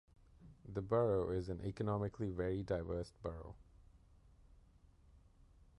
The 0.67 0.81
borough 0.81 1.29
is 1.29 1.47
an 1.47 1.61
economically 1.63 2.31
very 2.31 2.63
diverse 2.63 3.11
borough. 3.21 3.53